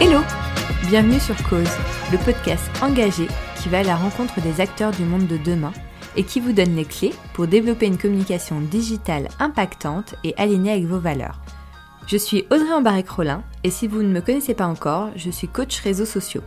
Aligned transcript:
Hello 0.00 0.20
Bienvenue 0.88 1.18
sur 1.18 1.34
Cause, 1.48 1.76
le 2.12 2.18
podcast 2.18 2.70
engagé 2.80 3.26
qui 3.60 3.68
va 3.68 3.80
à 3.80 3.82
la 3.82 3.96
rencontre 3.96 4.40
des 4.40 4.60
acteurs 4.60 4.92
du 4.92 5.02
monde 5.02 5.26
de 5.26 5.38
demain 5.38 5.72
et 6.14 6.22
qui 6.22 6.38
vous 6.38 6.52
donne 6.52 6.76
les 6.76 6.84
clés 6.84 7.12
pour 7.32 7.48
développer 7.48 7.86
une 7.86 7.98
communication 7.98 8.60
digitale 8.60 9.28
impactante 9.40 10.14
et 10.22 10.34
alignée 10.36 10.70
avec 10.70 10.84
vos 10.84 11.00
valeurs. 11.00 11.40
Je 12.06 12.16
suis 12.16 12.44
Audrey 12.52 12.72
Embarek-Rollin 12.72 13.42
et 13.64 13.70
si 13.70 13.88
vous 13.88 14.04
ne 14.04 14.12
me 14.12 14.20
connaissez 14.20 14.54
pas 14.54 14.68
encore, 14.68 15.10
je 15.16 15.30
suis 15.30 15.48
coach 15.48 15.80
réseaux 15.80 16.04
sociaux. 16.04 16.44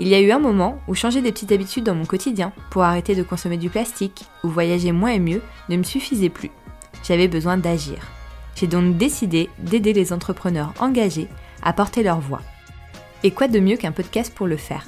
Il 0.00 0.08
y 0.08 0.14
a 0.16 0.20
eu 0.20 0.32
un 0.32 0.40
moment 0.40 0.80
où 0.88 0.94
changer 0.96 1.22
des 1.22 1.30
petites 1.30 1.52
habitudes 1.52 1.84
dans 1.84 1.94
mon 1.94 2.06
quotidien 2.06 2.52
pour 2.70 2.82
arrêter 2.82 3.14
de 3.14 3.22
consommer 3.22 3.56
du 3.56 3.70
plastique 3.70 4.24
ou 4.42 4.48
voyager 4.48 4.90
moins 4.90 5.12
et 5.12 5.20
mieux 5.20 5.42
ne 5.68 5.76
me 5.76 5.84
suffisait 5.84 6.28
plus. 6.28 6.50
J'avais 7.04 7.28
besoin 7.28 7.56
d'agir. 7.56 7.98
J'ai 8.56 8.66
donc 8.66 8.96
décidé 8.96 9.48
d'aider 9.60 9.92
les 9.92 10.12
entrepreneurs 10.12 10.74
engagés 10.80 11.28
à 11.62 11.72
porter 11.72 12.02
leur 12.02 12.18
voix. 12.18 12.42
Et 13.22 13.32
quoi 13.32 13.48
de 13.48 13.60
mieux 13.60 13.76
qu'un 13.76 13.92
podcast 13.92 14.32
pour 14.34 14.46
le 14.46 14.56
faire? 14.56 14.86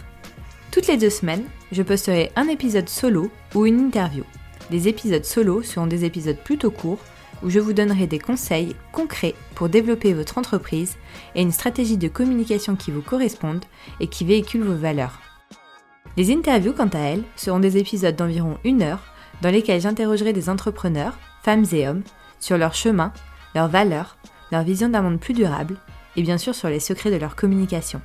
Toutes 0.70 0.86
les 0.86 0.96
deux 0.96 1.10
semaines, 1.10 1.44
je 1.70 1.82
posterai 1.82 2.32
un 2.34 2.48
épisode 2.48 2.88
solo 2.88 3.30
ou 3.54 3.66
une 3.66 3.78
interview. 3.78 4.24
Les 4.70 4.88
épisodes 4.88 5.24
solo 5.24 5.62
seront 5.62 5.86
des 5.86 6.06
épisodes 6.06 6.38
plutôt 6.42 6.70
courts 6.70 7.04
où 7.42 7.50
je 7.50 7.58
vous 7.58 7.74
donnerai 7.74 8.06
des 8.06 8.18
conseils 8.18 8.74
concrets 8.90 9.34
pour 9.54 9.68
développer 9.68 10.14
votre 10.14 10.38
entreprise 10.38 10.96
et 11.34 11.42
une 11.42 11.52
stratégie 11.52 11.98
de 11.98 12.08
communication 12.08 12.74
qui 12.74 12.90
vous 12.90 13.02
corresponde 13.02 13.64
et 14.00 14.06
qui 14.06 14.24
véhicule 14.24 14.62
vos 14.62 14.76
valeurs. 14.76 15.20
Les 16.16 16.32
interviews, 16.32 16.72
quant 16.72 16.88
à 16.88 17.00
elles, 17.00 17.24
seront 17.36 17.60
des 17.60 17.76
épisodes 17.76 18.16
d'environ 18.16 18.56
une 18.64 18.82
heure 18.82 19.02
dans 19.42 19.50
lesquels 19.50 19.80
j'interrogerai 19.80 20.32
des 20.32 20.48
entrepreneurs, 20.48 21.18
femmes 21.42 21.66
et 21.72 21.86
hommes, 21.86 22.02
sur 22.40 22.56
leur 22.56 22.74
chemin, 22.74 23.12
leurs 23.54 23.68
valeurs, 23.68 24.16
leur 24.52 24.62
vision 24.62 24.88
d'un 24.88 25.02
monde 25.02 25.20
plus 25.20 25.34
durable 25.34 25.76
et 26.16 26.22
bien 26.22 26.38
sûr 26.38 26.54
sur 26.54 26.68
les 26.68 26.80
secrets 26.80 27.10
de 27.10 27.16
leur 27.16 27.36
communication. 27.36 28.00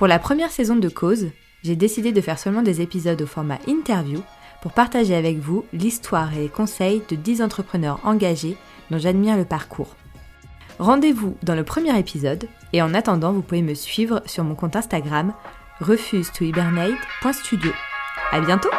Pour 0.00 0.08
la 0.08 0.18
première 0.18 0.50
saison 0.50 0.76
de 0.76 0.88
Cause, 0.88 1.28
j'ai 1.62 1.76
décidé 1.76 2.10
de 2.10 2.22
faire 2.22 2.38
seulement 2.38 2.62
des 2.62 2.80
épisodes 2.80 3.20
au 3.20 3.26
format 3.26 3.58
interview 3.68 4.22
pour 4.62 4.72
partager 4.72 5.14
avec 5.14 5.36
vous 5.36 5.66
l'histoire 5.74 6.32
et 6.32 6.40
les 6.40 6.48
conseils 6.48 7.02
de 7.10 7.16
10 7.16 7.42
entrepreneurs 7.42 8.00
engagés 8.02 8.56
dont 8.90 8.96
j'admire 8.96 9.36
le 9.36 9.44
parcours. 9.44 9.96
Rendez-vous 10.78 11.36
dans 11.42 11.54
le 11.54 11.64
premier 11.64 11.98
épisode 11.98 12.48
et 12.72 12.80
en 12.80 12.94
attendant, 12.94 13.32
vous 13.32 13.42
pouvez 13.42 13.60
me 13.60 13.74
suivre 13.74 14.22
sur 14.24 14.42
mon 14.42 14.54
compte 14.54 14.74
Instagram 14.74 15.34
refuse 15.82 16.32
to 16.32 16.46
hibernate.studio. 16.46 17.70
À 18.32 18.40
bientôt! 18.40 18.70